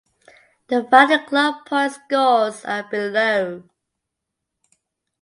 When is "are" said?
2.65-2.89